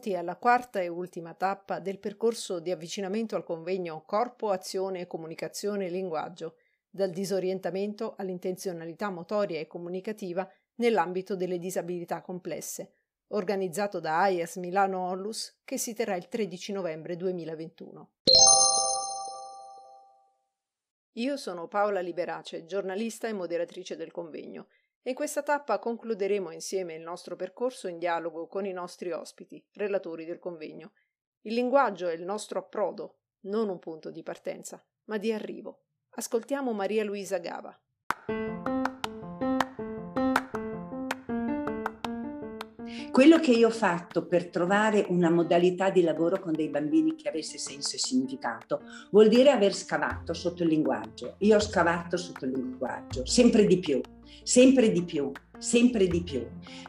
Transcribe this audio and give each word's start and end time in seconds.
Benvenuti 0.00 0.18
alla 0.18 0.38
quarta 0.38 0.80
e 0.80 0.88
ultima 0.88 1.34
tappa 1.34 1.78
del 1.78 1.98
percorso 1.98 2.58
di 2.58 2.70
avvicinamento 2.70 3.36
al 3.36 3.44
convegno 3.44 4.02
Corpo, 4.06 4.48
Azione, 4.48 5.06
Comunicazione 5.06 5.84
e 5.84 5.90
Linguaggio, 5.90 6.56
dal 6.88 7.10
disorientamento 7.10 8.14
all'intenzionalità 8.16 9.10
motoria 9.10 9.60
e 9.60 9.66
comunicativa 9.66 10.50
nell'ambito 10.76 11.36
delle 11.36 11.58
disabilità 11.58 12.22
complesse, 12.22 12.92
organizzato 13.28 14.00
da 14.00 14.20
AIAS 14.20 14.56
Milano 14.56 15.00
Onlus 15.00 15.60
che 15.64 15.76
si 15.76 15.92
terrà 15.92 16.16
il 16.16 16.28
13 16.28 16.72
novembre 16.72 17.16
2021. 17.16 18.10
Io 21.14 21.36
sono 21.36 21.68
Paola 21.68 22.00
Liberace, 22.00 22.64
giornalista 22.64 23.28
e 23.28 23.34
moderatrice 23.34 23.96
del 23.96 24.12
convegno 24.12 24.68
in 25.04 25.14
questa 25.14 25.42
tappa 25.42 25.78
concluderemo 25.78 26.50
insieme 26.50 26.94
il 26.94 27.00
nostro 27.00 27.34
percorso 27.34 27.88
in 27.88 27.98
dialogo 27.98 28.46
con 28.46 28.66
i 28.66 28.72
nostri 28.72 29.12
ospiti, 29.12 29.64
relatori 29.72 30.26
del 30.26 30.38
convegno. 30.38 30.92
Il 31.42 31.54
linguaggio 31.54 32.06
è 32.06 32.12
il 32.12 32.22
nostro 32.22 32.58
approdo, 32.58 33.20
non 33.44 33.70
un 33.70 33.78
punto 33.78 34.10
di 34.10 34.22
partenza, 34.22 34.84
ma 35.04 35.16
di 35.16 35.32
arrivo. 35.32 35.84
Ascoltiamo 36.10 36.72
Maria 36.72 37.02
Luisa 37.04 37.38
Gava. 37.38 37.80
Quello 43.10 43.40
che 43.40 43.52
io 43.52 43.68
ho 43.68 43.72
fatto 43.72 44.26
per 44.26 44.50
trovare 44.50 45.06
una 45.08 45.30
modalità 45.30 45.88
di 45.88 46.02
lavoro 46.02 46.38
con 46.38 46.52
dei 46.52 46.68
bambini 46.68 47.14
che 47.14 47.28
avesse 47.28 47.56
senso 47.56 47.96
e 47.96 47.98
significato 47.98 48.82
vuol 49.10 49.28
dire 49.28 49.50
aver 49.50 49.74
scavato 49.74 50.34
sotto 50.34 50.62
il 50.62 50.68
linguaggio. 50.68 51.36
Io 51.38 51.56
ho 51.56 51.60
scavato 51.60 52.16
sotto 52.16 52.44
il 52.44 52.52
linguaggio, 52.52 53.24
sempre 53.26 53.66
di 53.66 53.78
più, 53.78 54.00
sempre 54.42 54.90
di 54.90 55.02
più, 55.04 55.30
sempre 55.58 56.06
di 56.06 56.22
più. 56.22 56.46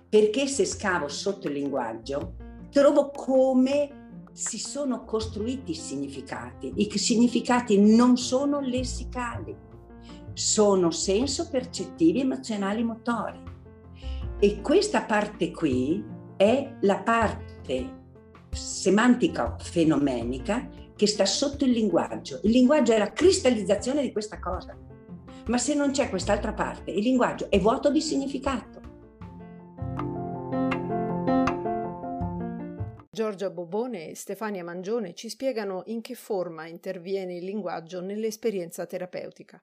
Perché 0.08 0.48
se 0.48 0.66
scavo 0.66 1.08
sotto 1.08 1.48
il 1.48 1.54
linguaggio 1.54 2.34
trovo 2.70 3.12
come 3.12 4.00
si 4.32 4.58
sono 4.58 5.04
costruiti 5.04 5.72
i 5.72 5.76
significati. 5.76 6.72
I 6.76 6.98
significati 6.98 7.80
non 7.80 8.18
sono 8.18 8.60
lessicali, 8.60 9.56
sono 10.34 10.92
senso 10.92 11.50
percettivi, 11.50 12.22
emozionali, 12.22 12.84
motori 12.84 13.50
e 14.44 14.60
questa 14.62 15.04
parte 15.04 15.52
qui 15.52 16.04
è 16.36 16.78
la 16.82 16.98
parte 17.02 18.00
semantica 18.50 19.56
fenomenica 19.60 20.68
che 20.96 21.06
sta 21.06 21.26
sotto 21.26 21.64
il 21.64 21.72
linguaggio. 21.72 22.40
Il 22.44 22.50
linguaggio 22.50 22.94
è 22.94 22.98
la 22.98 23.12
cristallizzazione 23.12 24.02
di 24.02 24.12
questa 24.12 24.40
cosa. 24.40 24.76
Ma 25.48 25.58
se 25.58 25.74
non 25.74 25.92
c'è 25.92 26.10
quest'altra 26.10 26.54
parte, 26.54 26.92
il 26.92 27.04
linguaggio 27.04 27.50
è 27.50 27.60
vuoto 27.60 27.90
di 27.90 28.02
significato. 28.02 28.80
Giorgia 33.14 33.50
Bobone 33.50 34.10
e 34.10 34.16
Stefania 34.16 34.64
Mangione 34.64 35.14
ci 35.14 35.30
spiegano 35.30 35.84
in 35.88 36.02
che 36.02 36.16
forma 36.16 36.66
interviene 36.68 37.36
il 37.36 37.44
linguaggio 37.44 38.02
nell'esperienza 38.02 38.86
terapeutica. 38.86 39.62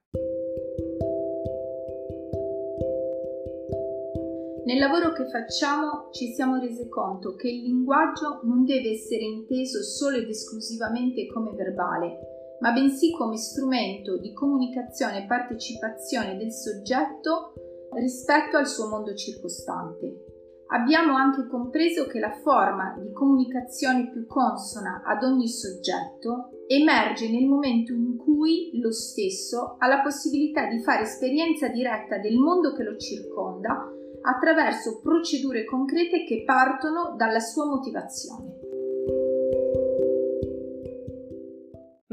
Nel 4.65 4.77
lavoro 4.77 5.13
che 5.13 5.27
facciamo 5.29 6.09
ci 6.11 6.31
siamo 6.33 6.59
resi 6.59 6.87
conto 6.89 7.33
che 7.33 7.47
il 7.47 7.63
linguaggio 7.63 8.41
non 8.43 8.65
deve 8.65 8.91
essere 8.91 9.23
inteso 9.23 9.81
solo 9.81 10.17
ed 10.17 10.29
esclusivamente 10.29 11.25
come 11.25 11.51
verbale, 11.53 12.28
ma 12.59 12.71
bensì 12.71 13.11
come 13.11 13.37
strumento 13.37 14.17
di 14.17 14.33
comunicazione 14.33 15.23
e 15.23 15.27
partecipazione 15.27 16.37
del 16.37 16.51
soggetto 16.51 17.53
rispetto 17.93 18.57
al 18.57 18.67
suo 18.67 18.87
mondo 18.87 19.13
circostante. 19.13 20.25
Abbiamo 20.71 21.15
anche 21.15 21.47
compreso 21.47 22.05
che 22.05 22.19
la 22.19 22.31
forma 22.43 22.95
di 23.01 23.11
comunicazione 23.11 24.11
più 24.11 24.27
consona 24.27 25.01
ad 25.03 25.23
ogni 25.23 25.47
soggetto 25.47 26.51
emerge 26.67 27.27
nel 27.31 27.47
momento 27.47 27.91
in 27.91 28.17
cui 28.17 28.69
lo 28.79 28.91
stesso 28.91 29.77
ha 29.79 29.87
la 29.87 30.01
possibilità 30.01 30.67
di 30.67 30.79
fare 30.83 31.03
esperienza 31.03 31.69
diretta 31.69 32.19
del 32.19 32.37
mondo 32.37 32.73
che 32.73 32.83
lo 32.83 32.95
circonda 32.97 33.89
attraverso 34.21 34.99
procedure 35.01 35.65
concrete 35.65 36.23
che 36.25 36.43
partono 36.45 37.15
dalla 37.17 37.39
sua 37.39 37.65
motivazione. 37.65 38.58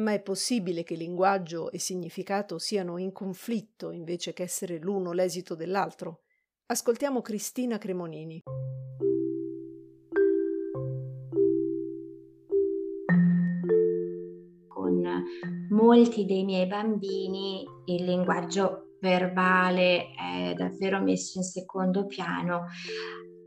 Ma 0.06 0.12
è 0.12 0.22
possibile 0.22 0.84
che 0.84 0.94
linguaggio 0.94 1.68
e 1.72 1.80
significato 1.80 2.58
siano 2.58 2.96
in 2.96 3.10
conflitto 3.10 3.90
invece 3.90 4.32
che 4.32 4.44
essere 4.44 4.78
l'uno 4.78 5.10
l'esito 5.10 5.56
dell'altro? 5.56 6.20
Ascoltiamo 6.66 7.22
Cristina 7.22 7.76
Cremonini. 7.76 8.42
Con 14.68 15.24
molti 15.70 16.24
dei 16.24 16.44
miei 16.44 16.68
bambini 16.68 17.64
il 17.86 18.04
linguaggio 18.04 18.98
verbale 19.00 20.12
è 20.12 20.54
davvero 20.54 21.02
messo 21.02 21.38
in 21.38 21.44
secondo 21.44 22.06
piano, 22.06 22.66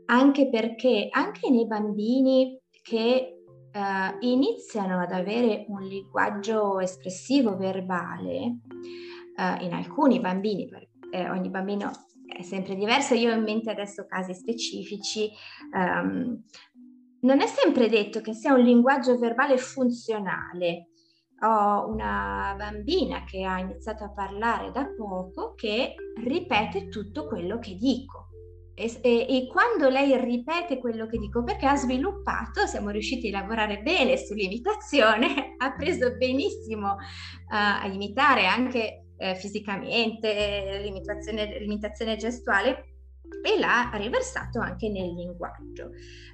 anche 0.04 0.50
perché 0.50 1.08
anche 1.10 1.48
nei 1.48 1.66
bambini 1.66 2.60
che 2.82 3.39
Uh, 3.72 4.16
iniziano 4.26 5.00
ad 5.00 5.12
avere 5.12 5.64
un 5.68 5.82
linguaggio 5.82 6.80
espressivo 6.80 7.56
verbale, 7.56 8.58
uh, 9.36 9.62
in 9.62 9.72
alcuni 9.72 10.18
bambini, 10.18 10.68
eh, 11.12 11.30
ogni 11.30 11.50
bambino 11.50 11.90
è 12.26 12.42
sempre 12.42 12.74
diverso, 12.74 13.14
io 13.14 13.30
ho 13.30 13.36
in 13.36 13.42
mente 13.42 13.70
adesso 13.70 14.06
casi 14.06 14.34
specifici, 14.34 15.30
um, 15.72 16.42
non 17.22 17.40
è 17.40 17.46
sempre 17.46 17.88
detto 17.88 18.20
che 18.20 18.32
sia 18.32 18.54
un 18.54 18.62
linguaggio 18.62 19.18
verbale 19.18 19.56
funzionale, 19.56 20.88
ho 21.42 21.88
una 21.88 22.54
bambina 22.56 23.24
che 23.24 23.44
ha 23.44 23.58
iniziato 23.58 24.04
a 24.04 24.12
parlare 24.12 24.70
da 24.72 24.86
poco 24.96 25.54
che 25.54 25.94
ripete 26.22 26.88
tutto 26.88 27.26
quello 27.26 27.58
che 27.58 27.74
dico. 27.76 28.29
E, 28.80 29.26
e, 29.28 29.46
quando 29.46 29.88
lei 29.90 30.18
ripete 30.18 30.78
quello 30.78 31.06
che 31.06 31.18
dico, 31.18 31.42
perché 31.44 31.66
ha 31.66 31.76
sviluppato, 31.76 32.66
siamo 32.66 32.88
riusciti 32.88 33.28
a 33.28 33.40
lavorare 33.40 33.82
bene 33.82 34.16
sull'imitazione, 34.16 35.54
ha 35.58 35.74
preso 35.74 36.16
benissimo 36.16 36.92
uh, 36.92 36.96
a 37.48 37.86
imitare 37.86 38.46
anche 38.46 39.04
uh, 39.16 39.34
fisicamente 39.34 40.80
l'imitazione, 40.82 41.58
l'imitazione 41.58 42.16
gestuale 42.16 42.90
e 43.42 43.58
l'ha 43.58 43.90
riversato 43.94 44.60
anche 44.60 44.88
nel 44.88 45.14
linguaggio. 45.14 45.90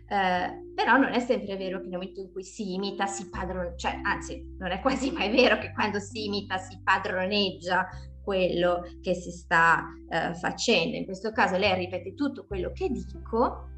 Eh, 0.08 0.72
però 0.74 0.96
non 0.96 1.12
è 1.12 1.20
sempre 1.20 1.56
vero 1.56 1.78
che 1.78 1.88
nel 1.88 1.98
momento 1.98 2.20
in 2.20 2.30
cui 2.32 2.44
si 2.44 2.74
imita 2.74 3.06
si 3.06 3.28
padroneggia, 3.28 3.76
cioè 3.76 4.00
anzi 4.02 4.54
non 4.58 4.70
è 4.70 4.80
quasi 4.80 5.10
mai 5.10 5.30
vero 5.30 5.58
che 5.58 5.72
quando 5.72 5.98
si 5.98 6.26
imita 6.26 6.58
si 6.58 6.80
padroneggia 6.82 7.88
quello 8.26 8.82
che 9.00 9.14
si 9.14 9.30
sta 9.30 9.84
eh, 10.10 10.34
facendo. 10.34 10.96
In 10.96 11.04
questo 11.04 11.30
caso 11.30 11.56
lei 11.56 11.76
ripete 11.76 12.14
tutto 12.14 12.44
quello 12.44 12.72
che 12.72 12.88
dico 12.90 13.68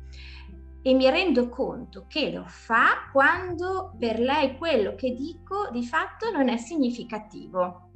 e 0.80 0.94
mi 0.94 1.10
rendo 1.10 1.50
conto 1.50 2.06
che 2.08 2.30
lo 2.30 2.44
fa 2.46 3.10
quando 3.12 3.94
per 3.98 4.18
lei 4.18 4.56
quello 4.56 4.94
che 4.94 5.12
dico 5.12 5.68
di 5.70 5.84
fatto 5.84 6.30
non 6.30 6.48
è 6.48 6.56
significativo 6.56 7.88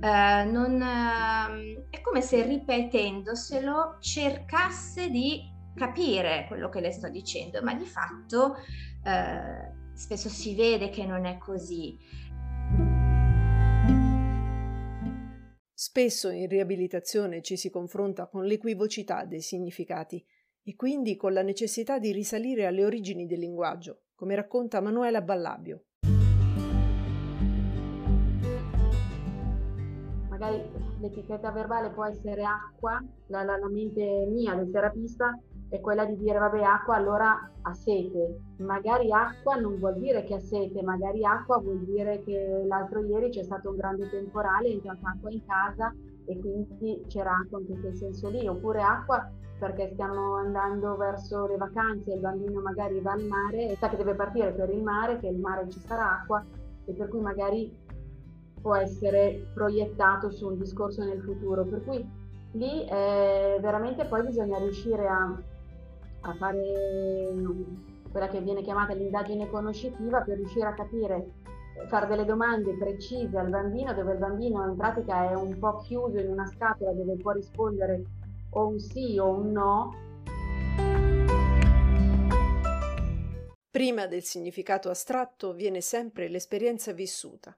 eh, 0.00 0.44
non, 0.44 0.82
eh, 0.82 1.86
è 1.88 2.00
come 2.02 2.20
se 2.20 2.42
ripetendoselo 2.42 3.96
cercasse 4.00 5.08
di 5.08 5.54
capire 5.74 6.44
quello 6.48 6.68
che 6.68 6.80
le 6.80 6.92
sto 6.92 7.08
dicendo, 7.08 7.62
ma 7.62 7.74
di 7.74 7.86
fatto 7.86 8.56
eh, 9.04 9.72
spesso 9.94 10.28
si 10.28 10.54
vede 10.54 10.90
che 10.90 11.06
non 11.06 11.24
è 11.24 11.38
così. 11.38 11.98
Spesso 15.78 16.30
in 16.30 16.48
riabilitazione 16.48 17.42
ci 17.42 17.58
si 17.58 17.68
confronta 17.68 18.28
con 18.28 18.46
l'equivocità 18.46 19.26
dei 19.26 19.42
significati 19.42 20.24
e 20.62 20.74
quindi 20.74 21.16
con 21.16 21.34
la 21.34 21.42
necessità 21.42 21.98
di 21.98 22.12
risalire 22.12 22.64
alle 22.64 22.82
origini 22.82 23.26
del 23.26 23.40
linguaggio, 23.40 24.04
come 24.14 24.34
racconta 24.34 24.80
Manuela 24.80 25.20
Ballabio, 25.20 25.84
magari 30.30 30.62
l'etichetta 30.98 31.50
verbale 31.50 31.90
può 31.90 32.06
essere 32.06 32.42
acqua, 32.42 32.98
la, 33.26 33.42
la, 33.42 33.58
la 33.58 33.68
mente 33.68 34.26
mia 34.30 34.54
del 34.54 34.70
terapista 34.70 35.38
è 35.68 35.80
quella 35.80 36.04
di 36.04 36.16
dire 36.16 36.38
vabbè 36.38 36.62
acqua 36.62 36.96
allora 36.96 37.50
ha 37.62 37.74
sete, 37.74 38.40
magari 38.58 39.12
acqua 39.12 39.56
non 39.56 39.78
vuol 39.78 39.98
dire 39.98 40.22
che 40.24 40.34
ha 40.34 40.40
sete, 40.40 40.82
magari 40.82 41.24
acqua 41.24 41.58
vuol 41.58 41.84
dire 41.84 42.22
che 42.22 42.64
l'altro 42.66 43.04
ieri 43.04 43.30
c'è 43.30 43.42
stato 43.42 43.70
un 43.70 43.76
grande 43.76 44.08
temporale, 44.08 44.68
è 44.68 44.72
entrata 44.72 45.08
acqua 45.08 45.30
in 45.30 45.44
casa 45.44 45.92
e 46.24 46.38
quindi 46.38 47.04
c'era 47.08 47.36
acqua 47.36 47.60
in 47.60 47.80
quel 47.80 47.94
senso 47.96 48.28
lì, 48.28 48.46
oppure 48.46 48.82
acqua 48.82 49.28
perché 49.58 49.88
stiamo 49.92 50.34
andando 50.34 50.96
verso 50.96 51.46
le 51.46 51.56
vacanze, 51.56 52.12
il 52.12 52.20
bambino 52.20 52.60
magari 52.60 53.00
va 53.00 53.12
al 53.12 53.24
mare 53.24 53.70
e 53.70 53.76
sa 53.76 53.88
che 53.88 53.96
deve 53.96 54.14
partire 54.14 54.52
per 54.52 54.70
il 54.70 54.82
mare, 54.82 55.18
che 55.18 55.28
il 55.28 55.38
mare 55.38 55.68
ci 55.70 55.80
sarà 55.80 56.20
acqua 56.20 56.44
e 56.84 56.92
per 56.92 57.08
cui 57.08 57.20
magari 57.20 57.74
può 58.60 58.74
essere 58.74 59.48
proiettato 59.54 60.30
su 60.30 60.46
un 60.48 60.58
discorso 60.58 61.04
nel 61.04 61.22
futuro. 61.22 61.64
Per 61.64 61.84
cui 61.84 62.06
lì 62.52 62.84
eh, 62.84 63.58
veramente 63.60 64.04
poi 64.04 64.26
bisogna 64.26 64.58
riuscire 64.58 65.06
a, 65.06 65.34
a 66.30 66.34
fare 66.34 67.32
quella 68.10 68.28
che 68.28 68.40
viene 68.40 68.62
chiamata 68.62 68.94
l'indagine 68.94 69.48
conoscitiva, 69.48 70.22
per 70.22 70.36
riuscire 70.36 70.66
a 70.66 70.74
capire, 70.74 71.34
fare 71.88 72.06
delle 72.06 72.24
domande 72.24 72.76
precise 72.76 73.36
al 73.38 73.48
bambino, 73.48 73.92
dove 73.94 74.12
il 74.12 74.18
bambino 74.18 74.66
in 74.66 74.76
pratica 74.76 75.30
è 75.30 75.34
un 75.34 75.58
po' 75.58 75.76
chiuso 75.78 76.18
in 76.18 76.30
una 76.30 76.46
scatola 76.46 76.92
dove 76.92 77.16
può 77.16 77.32
rispondere 77.32 78.02
o 78.50 78.66
un 78.68 78.78
sì 78.78 79.18
o 79.18 79.28
un 79.28 79.52
no. 79.52 80.04
Prima 83.70 84.06
del 84.06 84.22
significato 84.22 84.88
astratto 84.88 85.52
viene 85.52 85.82
sempre 85.82 86.28
l'esperienza 86.28 86.92
vissuta. 86.92 87.54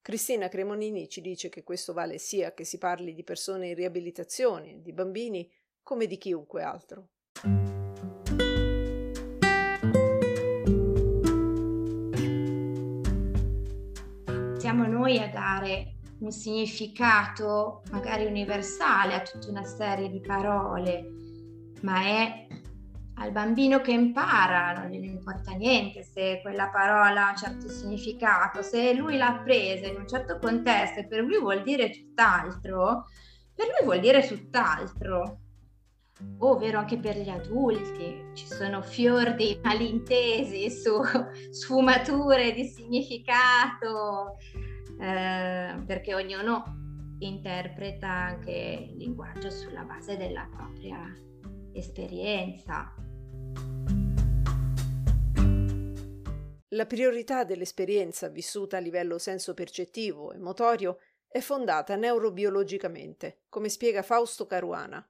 Cristina 0.00 0.48
Cremonini 0.48 1.10
ci 1.10 1.20
dice 1.20 1.50
che 1.50 1.62
questo 1.62 1.92
vale 1.92 2.16
sia 2.16 2.54
che 2.54 2.64
si 2.64 2.78
parli 2.78 3.12
di 3.12 3.22
persone 3.22 3.68
in 3.68 3.74
riabilitazione, 3.74 4.80
di 4.80 4.94
bambini, 4.94 5.46
come 5.82 6.06
di 6.06 6.16
chiunque 6.16 6.62
altro. 6.62 7.08
Siamo 14.68 14.86
noi 14.86 15.18
a 15.18 15.30
dare 15.30 15.94
un 16.18 16.30
significato 16.30 17.80
magari 17.90 18.26
universale 18.26 19.14
a 19.14 19.22
tutta 19.22 19.48
una 19.48 19.64
serie 19.64 20.10
di 20.10 20.20
parole, 20.20 21.08
ma 21.80 22.02
è 22.02 22.46
al 23.14 23.32
bambino 23.32 23.80
che 23.80 23.92
impara, 23.92 24.74
non 24.74 24.90
gli 24.90 25.02
importa 25.02 25.52
niente 25.52 26.02
se 26.02 26.40
quella 26.42 26.68
parola 26.68 27.28
ha 27.28 27.30
un 27.30 27.36
certo 27.38 27.70
significato, 27.70 28.60
se 28.60 28.92
lui 28.92 29.16
l'ha 29.16 29.40
presa 29.42 29.86
in 29.86 29.96
un 29.96 30.06
certo 30.06 30.36
contesto 30.38 31.00
e 31.00 31.06
per 31.06 31.20
lui 31.20 31.40
vuol 31.40 31.62
dire 31.62 31.88
tutt'altro, 31.88 33.06
per 33.54 33.68
lui 33.68 33.86
vuol 33.86 34.00
dire 34.00 34.26
tutt'altro. 34.26 35.44
Ovvero 36.38 36.78
anche 36.78 36.98
per 36.98 37.16
gli 37.16 37.28
adulti, 37.28 38.30
ci 38.34 38.46
sono 38.46 38.82
fior 38.82 39.34
di 39.34 39.58
malintesi 39.62 40.70
su 40.70 41.00
sfumature 41.50 42.52
di 42.52 42.64
significato, 42.64 44.36
eh, 45.00 45.74
perché 45.86 46.14
ognuno 46.14 46.76
interpreta 47.20 48.08
anche 48.08 48.88
il 48.90 48.96
linguaggio 48.96 49.50
sulla 49.50 49.82
base 49.82 50.16
della 50.16 50.48
propria 50.50 51.12
esperienza. 51.72 52.94
La 56.72 56.86
priorità 56.86 57.44
dell'esperienza 57.44 58.28
vissuta 58.28 58.76
a 58.76 58.80
livello 58.80 59.18
senso-percettivo 59.18 60.32
e 60.32 60.38
motorio 60.38 60.98
è 61.26 61.40
fondata 61.40 61.96
neurobiologicamente, 61.96 63.44
come 63.48 63.68
spiega 63.68 64.02
Fausto 64.02 64.46
Caruana. 64.46 65.04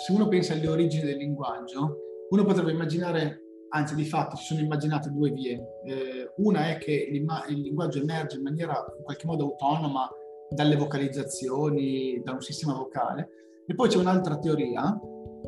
Se 0.00 0.12
uno 0.12 0.28
pensa 0.28 0.54
alle 0.54 0.66
origini 0.66 1.04
del 1.04 1.18
linguaggio, 1.18 1.98
uno 2.30 2.44
potrebbe 2.44 2.70
immaginare 2.72 3.42
anzi 3.68 3.94
di 3.94 4.06
fatto 4.06 4.34
si 4.34 4.44
sono 4.46 4.60
immaginate 4.60 5.10
due 5.10 5.30
vie. 5.30 5.60
Eh, 5.84 6.32
una 6.36 6.70
è 6.70 6.78
che 6.78 6.92
il 7.10 7.60
linguaggio 7.60 8.00
emerge 8.00 8.36
in 8.36 8.42
maniera 8.42 8.82
in 8.96 9.04
qualche 9.04 9.26
modo 9.26 9.44
autonoma 9.44 10.08
dalle 10.48 10.76
vocalizzazioni, 10.76 12.18
da 12.24 12.32
un 12.32 12.40
sistema 12.40 12.72
vocale, 12.72 13.28
e 13.66 13.74
poi 13.74 13.90
c'è 13.90 13.98
un'altra 13.98 14.38
teoria 14.38 14.98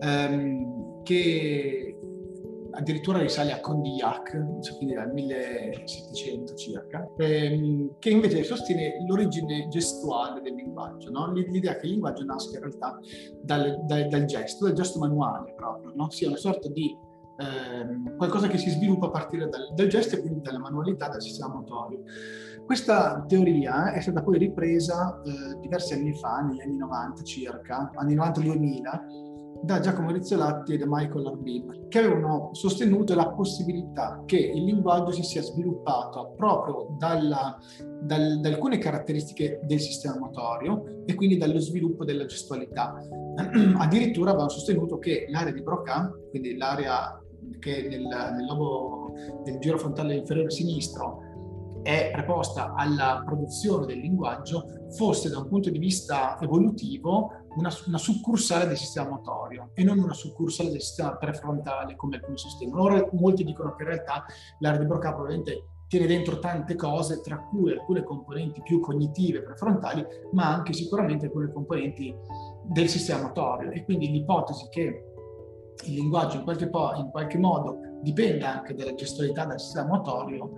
ehm, 0.00 1.02
che 1.02 1.96
addirittura 2.72 3.18
risale 3.18 3.52
a 3.52 3.60
Condillac, 3.60 4.30
quindi 4.76 4.94
dal 4.94 5.12
1700 5.12 6.54
circa, 6.54 7.08
ehm, 7.16 7.98
che 7.98 8.10
invece 8.10 8.42
sostiene 8.44 9.04
l'origine 9.06 9.68
gestuale 9.68 10.40
del 10.40 10.54
linguaggio, 10.54 11.10
no? 11.10 11.32
l'idea 11.32 11.76
che 11.76 11.86
il 11.86 11.92
linguaggio 11.92 12.24
nasca 12.24 12.56
in 12.56 12.64
realtà 12.64 12.98
dal, 13.42 13.84
dal, 13.84 14.08
dal 14.08 14.24
gesto, 14.24 14.66
dal 14.66 14.74
gesto 14.74 14.98
manuale 14.98 15.52
proprio, 15.54 15.92
no? 15.94 16.10
sia 16.10 16.28
una 16.28 16.36
sorta 16.36 16.68
di 16.68 16.96
ehm, 17.38 18.16
qualcosa 18.16 18.48
che 18.48 18.58
si 18.58 18.70
sviluppa 18.70 19.06
a 19.06 19.10
partire 19.10 19.48
dal, 19.48 19.72
dal, 19.74 19.86
gesto 19.86 20.16
e 20.16 20.20
quindi 20.20 20.40
dalla 20.40 20.58
manualità, 20.58 21.08
dal 21.08 21.22
sistema 21.22 21.54
motorio. 21.54 22.02
Questa 22.64 23.24
teoria 23.26 23.92
è 23.92 24.00
stata 24.00 24.22
poi 24.22 24.38
ripresa 24.38 25.20
eh, 25.24 25.58
diversi 25.60 25.94
anni 25.94 26.14
fa, 26.14 26.40
negli 26.40 26.60
anni 26.60 26.76
90 26.76 27.22
circa, 27.22 27.90
anni 27.96 28.14
90-2000, 28.14 29.31
da 29.62 29.78
Giacomo 29.78 30.10
Rizzolatti 30.10 30.74
e 30.74 30.78
da 30.78 30.86
Michael 30.88 31.26
Arbin, 31.26 31.86
che 31.88 31.98
avevano 32.00 32.50
sostenuto 32.52 33.14
la 33.14 33.28
possibilità 33.28 34.22
che 34.26 34.38
il 34.38 34.64
linguaggio 34.64 35.12
si 35.12 35.22
sia 35.22 35.40
sviluppato 35.40 36.34
proprio 36.36 36.96
dalla, 36.98 37.56
dal, 38.00 38.40
da 38.40 38.48
alcune 38.48 38.78
caratteristiche 38.78 39.60
del 39.64 39.78
sistema 39.78 40.18
motorio 40.18 41.04
e 41.06 41.14
quindi 41.14 41.36
dallo 41.36 41.60
sviluppo 41.60 42.04
della 42.04 42.26
gestualità. 42.26 42.94
Addirittura 43.78 44.30
avevano 44.30 44.50
sostenuto 44.50 44.98
che 44.98 45.26
l'area 45.28 45.52
di 45.52 45.62
Broca, 45.62 46.12
quindi 46.30 46.56
l'area 46.56 47.16
che 47.60 47.86
nel, 47.88 48.02
nel 48.02 48.46
lobo 48.46 49.12
del 49.44 49.58
giro 49.58 49.78
frontale 49.78 50.16
inferiore 50.16 50.50
sinistro 50.50 51.30
è 51.82 52.10
preposta 52.12 52.74
alla 52.74 53.22
produzione 53.24 53.86
del 53.86 53.98
linguaggio 53.98 54.64
fosse 54.96 55.28
da 55.28 55.38
un 55.38 55.48
punto 55.48 55.70
di 55.70 55.78
vista 55.78 56.38
evolutivo 56.40 57.46
una, 57.56 57.70
una, 57.86 57.98
succursale 57.98 58.66
del 58.66 58.76
sistema 58.76 59.10
motorio 59.10 59.70
e 59.74 59.84
non 59.84 59.98
una 59.98 60.14
succursale 60.14 60.70
del 60.70 60.80
sistema 60.80 61.16
prefrontale 61.16 61.96
come 61.96 62.16
alcuni 62.16 62.38
sostengono. 62.38 62.82
Ora 62.82 63.08
molti 63.12 63.44
dicono 63.44 63.74
che 63.74 63.82
in 63.82 63.88
realtà 63.88 64.24
l'area 64.60 64.80
di 64.80 64.86
Broca 64.86 65.12
probabilmente 65.12 65.66
tiene 65.92 66.06
dentro 66.06 66.38
tante 66.38 66.74
cose, 66.74 67.20
tra 67.20 67.36
cui 67.36 67.70
alcune 67.70 68.02
componenti 68.02 68.62
più 68.62 68.80
cognitive 68.80 69.42
prefrontali, 69.42 70.02
ma 70.32 70.54
anche 70.54 70.72
sicuramente 70.72 71.26
alcune 71.26 71.52
componenti 71.52 72.14
del 72.64 72.88
sistema 72.88 73.24
motorio. 73.24 73.70
E 73.70 73.84
quindi 73.84 74.10
l'ipotesi 74.10 74.68
che 74.70 75.11
il 75.84 75.94
linguaggio 75.94 76.36
in 76.36 76.42
qualche, 76.44 76.68
po- 76.68 76.94
in 76.96 77.10
qualche 77.10 77.38
modo 77.38 77.78
dipenda 78.00 78.58
anche 78.58 78.74
dalla 78.74 78.94
gestualità 78.94 79.44
del 79.44 79.60
sistema 79.60 79.96
motorio, 79.96 80.52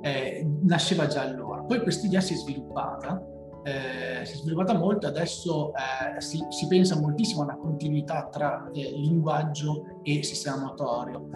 eh, 0.00 0.46
nasceva 0.62 1.06
già 1.06 1.22
allora. 1.22 1.62
Poi 1.62 1.80
questa 1.82 2.06
idea 2.06 2.20
si 2.20 2.34
è 2.34 2.36
sviluppata, 2.36 3.22
eh, 3.64 4.24
si 4.24 4.32
è 4.32 4.36
sviluppata 4.36 4.74
molto, 4.74 5.06
adesso 5.06 5.72
eh, 5.74 6.20
si, 6.20 6.44
si, 6.50 6.66
pensa 6.66 6.98
moltissimo 6.98 7.42
alla 7.42 7.56
continuità 7.56 8.28
tra 8.28 8.70
eh, 8.72 8.90
linguaggio 8.92 10.00
e 10.02 10.22
sistema 10.22 10.56
motorio. 10.56 11.28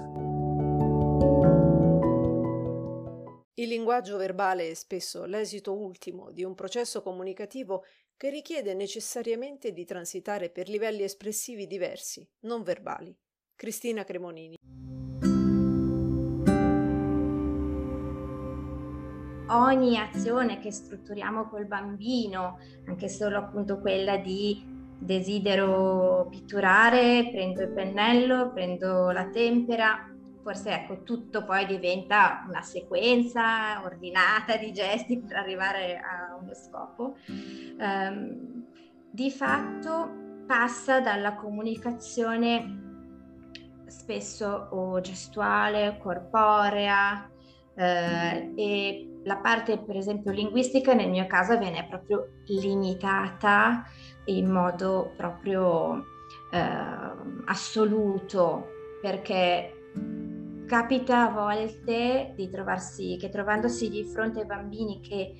Il 3.59 3.69
linguaggio 3.69 4.19
verbale 4.19 4.71
è 4.71 4.75
spesso 4.75 5.25
l'esito 5.25 5.75
ultimo 5.75 6.31
di 6.31 6.45
un 6.45 6.55
processo 6.55 7.01
comunicativo 7.01 7.85
che 8.17 8.29
richiede 8.29 8.75
necessariamente 8.75 9.73
di 9.73 9.85
transitare 9.85 10.51
per 10.51 10.69
livelli 10.69 11.03
espressivi 11.03 11.67
diversi, 11.67 12.27
non 12.41 12.63
verbali. 12.63 13.17
Cristina 13.57 14.05
Cremonini. 14.05 14.59
Ogni 19.49 19.99
azione 19.99 20.59
che 20.59 20.71
strutturiamo 20.71 21.49
col 21.49 21.65
bambino, 21.65 22.59
anche 22.87 23.09
solo 23.09 23.39
appunto 23.39 23.81
quella 23.81 24.19
di 24.19 24.63
desidero 24.99 26.27
pitturare, 26.29 27.31
prendo 27.31 27.63
il 27.63 27.71
pennello, 27.71 28.53
prendo 28.53 29.11
la 29.11 29.27
tempera, 29.29 30.07
forse 30.43 30.71
ecco 30.73 31.03
tutto 31.03 31.45
poi 31.45 31.65
diventa 31.65 32.45
una 32.47 32.61
sequenza 32.61 33.83
ordinata 33.83 34.59
di 34.59 34.71
gesti 34.73 35.19
per 35.27 35.35
arrivare 35.35 35.97
a 35.97 36.37
uno 36.39 36.53
scopo. 36.53 37.17
Um, 37.79 38.67
di 39.11 39.31
fatto 39.31 40.43
passa 40.47 41.01
dalla 41.01 41.37
comunicazione 41.37 42.86
spesso 43.87 44.69
o 44.71 45.01
gestuale, 45.01 45.99
corporea 46.01 47.31
eh, 47.75 48.53
e 48.55 49.21
la 49.25 49.37
parte 49.37 49.79
per 49.79 49.97
esempio 49.97 50.31
linguistica 50.33 50.95
nel 50.95 51.11
mio 51.11 51.27
caso 51.27 51.59
viene 51.59 51.87
proprio 51.87 52.29
limitata 52.47 53.85
in 54.27 54.51
modo 54.51 55.13
proprio 55.17 56.05
eh, 56.51 56.61
assoluto 57.47 58.69
perché 59.03 59.73
capita 60.67 61.29
a 61.29 61.33
volte 61.33 62.33
di 62.35 62.49
trovarsi 62.49 63.17
che 63.19 63.29
trovandosi 63.29 63.89
di 63.89 64.05
fronte 64.05 64.41
ai 64.41 64.47
bambini 64.47 65.01
che 65.01 65.35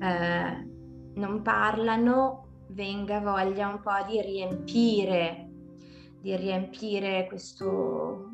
eh, 0.00 0.68
non 1.14 1.42
parlano 1.42 2.46
venga 2.68 3.20
voglia 3.20 3.68
un 3.68 3.80
po' 3.80 4.04
di 4.06 4.20
riempire 4.20 5.47
di 6.20 6.34
riempire 6.36 7.26
questo 7.28 8.30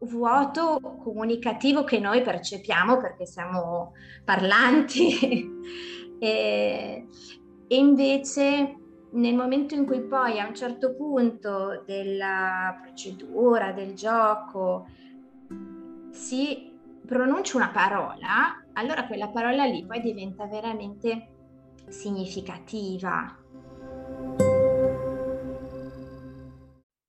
vuoto 0.00 0.78
comunicativo 1.02 1.84
che 1.84 1.98
noi 1.98 2.22
percepiamo 2.22 2.98
perché 2.98 3.26
siamo 3.26 3.92
parlanti. 4.24 5.54
E, 6.18 7.06
e 7.68 7.76
invece 7.76 8.74
nel 9.10 9.34
momento 9.34 9.74
in 9.74 9.84
cui 9.84 10.00
poi 10.00 10.40
a 10.40 10.46
un 10.46 10.54
certo 10.54 10.94
punto 10.94 11.82
della 11.84 12.78
procedura, 12.80 13.72
del 13.72 13.92
gioco, 13.92 14.86
si 16.08 16.72
pronuncia 17.06 17.58
una 17.58 17.68
parola, 17.68 18.64
allora 18.72 19.06
quella 19.06 19.28
parola 19.28 19.66
lì 19.66 19.84
poi 19.84 20.00
diventa 20.00 20.46
veramente 20.46 21.28
significativa 21.88 23.36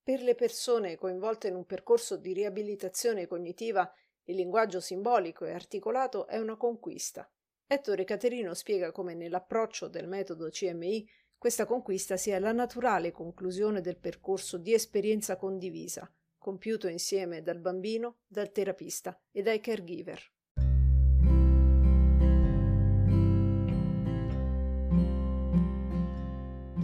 Per 0.07 0.21
le 0.21 0.35
persone 0.35 0.95
coinvolte 0.95 1.49
in 1.49 1.55
un 1.55 1.65
percorso 1.65 2.15
di 2.15 2.31
riabilitazione 2.31 3.27
cognitiva, 3.27 3.93
il 4.27 4.37
linguaggio 4.37 4.79
simbolico 4.79 5.43
e 5.43 5.51
articolato 5.51 6.27
è 6.27 6.39
una 6.39 6.55
conquista. 6.55 7.29
Ettore 7.67 8.05
Caterino 8.05 8.53
spiega 8.53 8.93
come 8.93 9.15
nell'approccio 9.15 9.89
del 9.89 10.07
metodo 10.07 10.47
CMI 10.47 11.05
questa 11.37 11.65
conquista 11.65 12.15
sia 12.15 12.39
la 12.39 12.53
naturale 12.53 13.11
conclusione 13.11 13.81
del 13.81 13.97
percorso 13.97 14.57
di 14.57 14.73
esperienza 14.73 15.35
condivisa, 15.35 16.09
compiuto 16.37 16.87
insieme 16.87 17.41
dal 17.41 17.59
bambino, 17.59 18.19
dal 18.27 18.53
terapista 18.53 19.19
e 19.29 19.41
dai 19.41 19.59
caregiver. 19.59 20.21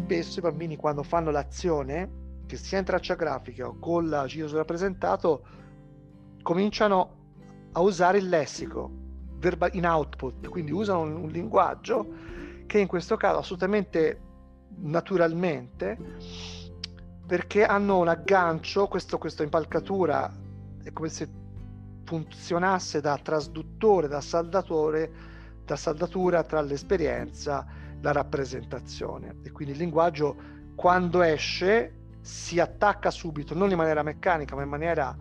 Spesso 0.03 0.39
i 0.39 0.41
bambini 0.41 0.75
quando 0.75 1.03
fanno 1.03 1.31
l'azione 1.31 2.22
che 2.45 2.57
sia 2.57 2.79
in 2.79 2.85
traccia 2.85 3.15
grafica 3.15 3.67
o 3.67 3.77
con 3.79 4.09
la 4.09 4.25
giro 4.25 4.49
rappresentato 4.55 5.45
cominciano 6.41 7.21
a 7.71 7.79
usare 7.81 8.17
il 8.17 8.29
lessico 8.29 9.01
in 9.73 9.85
output, 9.85 10.47
quindi 10.47 10.71
usano 10.71 11.01
un, 11.01 11.15
un 11.15 11.29
linguaggio 11.29 12.07
che 12.65 12.79
in 12.79 12.87
questo 12.87 13.17
caso 13.17 13.39
assolutamente 13.39 14.21
naturalmente 14.77 15.97
perché 17.25 17.65
hanno 17.65 17.99
un 17.99 18.07
aggancio, 18.07 18.87
questo, 18.87 19.17
questa 19.17 19.43
impalcatura 19.43 20.31
è 20.83 20.91
come 20.91 21.09
se 21.09 21.29
funzionasse 22.03 23.01
da 23.01 23.17
trasduttore, 23.17 24.07
da 24.07 24.21
saldatore, 24.21 25.11
da 25.65 25.75
saldatura 25.75 26.43
tra 26.43 26.61
l'esperienza 26.61 27.65
la 28.01 28.11
rappresentazione. 28.11 29.37
E 29.43 29.51
quindi 29.51 29.73
il 29.73 29.79
linguaggio 29.79 30.35
quando 30.75 31.21
esce 31.21 32.02
si 32.23 32.61
attacca 32.61 33.11
subito, 33.11 33.53
non 33.53 33.69
in 33.69 33.77
maniera 33.77 34.01
meccanica, 34.01 34.55
ma 34.55 34.63
in 34.63 34.69
maniera 34.69 35.15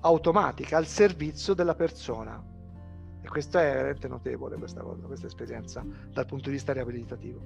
automatica 0.00 0.76
al 0.76 0.86
servizio 0.86 1.54
della 1.54 1.74
persona. 1.74 2.52
E 3.22 3.26
questo 3.26 3.58
è 3.58 3.72
veramente 3.72 4.06
notevole, 4.06 4.56
questa, 4.56 4.82
cosa, 4.82 5.02
questa 5.06 5.26
esperienza 5.26 5.82
dal 6.12 6.26
punto 6.26 6.50
di 6.50 6.56
vista 6.56 6.74
riabilitativo. 6.74 7.40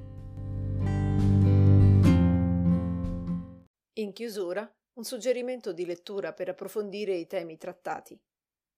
In 3.93 4.12
chiusura, 4.12 4.69
un 4.95 5.05
suggerimento 5.05 5.73
di 5.73 5.87
lettura 5.87 6.33
per 6.33 6.49
approfondire 6.49 7.15
i 7.15 7.29
temi 7.29 7.59
trattati. 7.59 8.21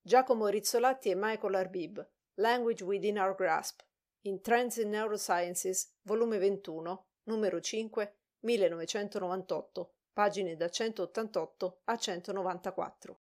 Giacomo 0.02 0.48
Rizzolatti 0.48 1.08
e 1.08 1.14
Michael 1.14 1.54
Arbib, 1.54 2.06
Language 2.34 2.84
Within 2.84 3.18
Our 3.18 3.34
Grasp, 3.34 3.80
in 4.24 4.42
Trends 4.42 4.76
in 4.76 4.90
Neurosciences, 4.90 5.96
volume 6.02 6.36
21, 6.36 7.06
numero 7.24 7.60
5, 7.60 8.19
1998, 8.40 9.92
pagine 10.12 10.56
da 10.56 10.68
188 10.68 11.80
a 11.84 11.96
194. 11.96 13.18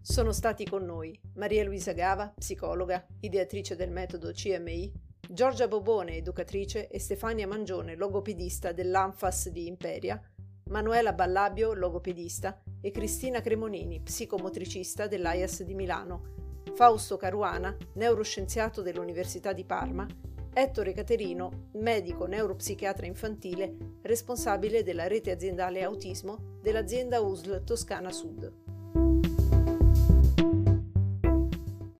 Sono 0.00 0.32
stati 0.32 0.64
con 0.64 0.84
noi 0.84 1.16
Maria 1.34 1.62
Luisa 1.62 1.92
Gava, 1.92 2.32
psicologa, 2.36 3.06
ideatrice 3.20 3.76
del 3.76 3.92
metodo 3.92 4.32
CMI, 4.32 4.92
Giorgia 5.30 5.68
Bobone, 5.68 6.16
educatrice, 6.16 6.88
e 6.88 6.98
Stefania 6.98 7.46
Mangione, 7.46 7.94
logopedista 7.94 8.72
dell'ANFAS 8.72 9.50
di 9.50 9.66
Imperia, 9.68 10.20
Manuela 10.70 11.12
Ballabio, 11.12 11.72
logopedista, 11.72 12.60
e 12.80 12.90
Cristina 12.90 13.40
Cremonini, 13.40 14.00
psicomotricista 14.00 15.06
dell'AIAS 15.06 15.62
di 15.62 15.74
Milano, 15.74 16.47
Fausto 16.78 17.16
Caruana, 17.16 17.76
neuroscienziato 17.94 18.82
dell'Università 18.82 19.52
di 19.52 19.64
Parma, 19.64 20.06
Ettore 20.52 20.92
Caterino, 20.92 21.70
medico 21.72 22.26
neuropsichiatra 22.26 23.04
infantile, 23.04 23.96
responsabile 24.02 24.84
della 24.84 25.08
rete 25.08 25.32
aziendale 25.32 25.82
autismo 25.82 26.58
dell'azienda 26.62 27.20
USL 27.20 27.64
Toscana 27.64 28.12
Sud. 28.12 28.67